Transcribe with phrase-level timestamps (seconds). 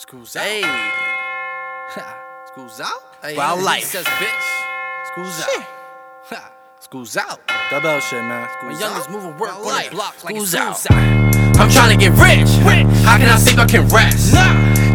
[0.00, 0.42] School's out.
[0.42, 0.62] Hey,
[2.48, 3.02] School's out.
[3.20, 3.84] hey, Wild he life.
[3.84, 4.48] says bitch.
[5.12, 5.60] School's Shit.
[6.40, 6.52] out.
[6.80, 7.38] School's out.
[7.70, 8.48] Double shit, man.
[8.48, 9.12] My School's youngest out.
[9.12, 9.90] moving work on life.
[9.90, 10.96] the block like School's it's out.
[11.60, 12.48] I'm trying to get rich.
[13.04, 13.58] How can I sleep?
[13.58, 14.32] I can rest.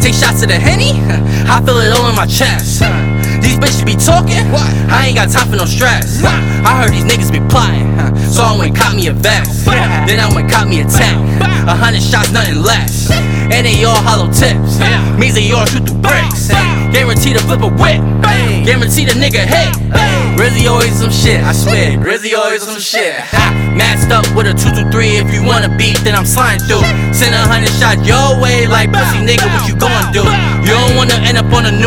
[0.02, 0.98] Take shots of the henny.
[1.54, 2.82] I feel it all in my chest.
[3.46, 4.42] These bitches be talking.
[4.90, 6.24] I ain't got time for no stress.
[6.26, 7.94] I heard these niggas be plotting.
[8.34, 9.66] So I went caught me a vest.
[9.70, 11.22] Then I went caught me a tank.
[11.70, 13.06] A hundred shots, nothing less.
[13.52, 14.80] And they all hollow tips.
[15.20, 16.50] Means they all shoot through bricks.
[16.92, 18.02] Guaranteed to flip a whip.
[18.66, 19.72] Guaranteed a nigga hit.
[20.36, 21.98] Rizzy always some shit, I swear.
[21.98, 23.16] Grizzy always some shit.
[23.16, 25.24] Ha, Masked up with a 223.
[25.24, 26.84] If you wanna beat, then I'm sliding through.
[27.16, 30.24] Send a hundred shots your way, like pussy nigga, what you gon' do?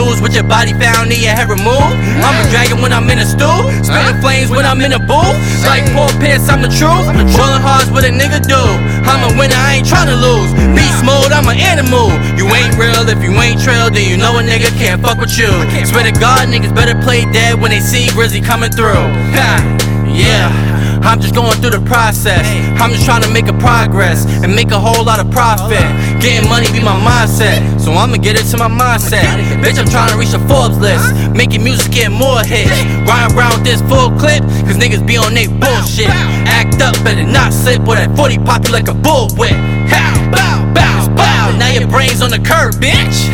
[0.08, 1.96] Up on the news with your body found and your head removed.
[2.24, 3.68] I'm a dragon when I'm in a stool.
[3.84, 5.36] Spitting flames when I'm in a booth.
[5.64, 7.06] Like Paul Pierce, I'm the truth.
[7.36, 8.58] Rolling hard's what a nigga do.
[9.04, 10.52] I'm a winner, I ain't tryna lose.
[10.76, 12.08] Beast mode, I'm an animal.
[12.36, 15.36] You ain't real if you ain't trail, then you know a nigga can't fuck with
[15.36, 15.50] you.
[15.86, 19.04] Swear to God, niggas better play dead when they see Grizzy coming through.
[19.36, 20.78] Ha, yeah.
[21.02, 22.44] I'm just going through the process.
[22.80, 25.80] I'm just trying to make a progress and make a whole lot of profit.
[26.20, 29.24] Getting money be my mindset, so I'ma get it to my mindset.
[29.62, 31.06] Bitch, I'm trying to reach the Forbes list.
[31.32, 32.70] Making music, getting more hits.
[33.08, 36.10] Riding around with this full clip, cause niggas be on they bullshit.
[36.44, 39.56] Act up, better not slip, or that 40 pop you like a bullwhip.
[39.88, 41.56] Bow, bow, bow.
[41.56, 43.32] Now your brain's on the curb, bitch.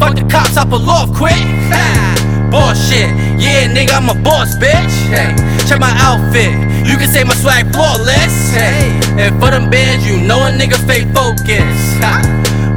[0.00, 1.91] Fuck the cops, I pull off quick.
[2.52, 3.08] Bullshit,
[3.40, 4.92] yeah, nigga, I'm a boss, bitch.
[5.08, 5.32] Hey,
[5.64, 6.52] check my outfit.
[6.84, 8.52] You can say my swag flawless.
[8.52, 11.72] Hey, and for them bands, you know a nigga fake focus.
[12.04, 12.20] Ha.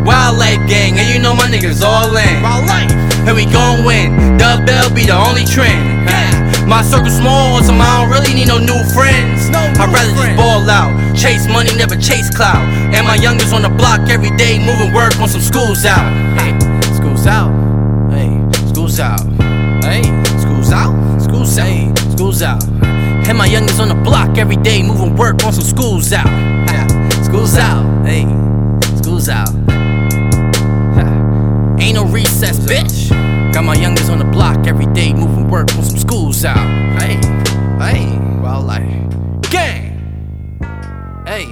[0.07, 2.41] Wild life gang, and you know my niggas all in.
[2.41, 2.93] Wild life,
[3.27, 4.37] and we gon' win.
[4.37, 6.07] Dub Bell be the only trend.
[6.65, 9.51] My circle small, so I don't really need no new friends.
[9.51, 12.63] I'd rather just ball out, chase money, never chase clout.
[12.95, 16.07] And my youngest on the block every day, moving work on some schools out.
[16.39, 16.55] Hey,
[16.95, 17.51] schools out.
[18.09, 18.31] Hey,
[18.71, 19.19] schools out.
[21.45, 22.63] Hey, school's out, school's out.
[23.27, 26.27] And my youngest on the block every day, moving work on some schools out.
[27.23, 28.23] School's out, hey,
[28.97, 29.49] school's out.
[31.79, 33.09] Ain't no recess, bitch.
[33.53, 36.67] Got my youngest on the block every day, moving work on some schools out.
[36.99, 37.15] Hey,
[37.77, 39.41] hey, wild life.
[39.51, 40.59] Gang!
[41.27, 41.45] Hey,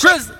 [0.00, 0.36] Grizzly!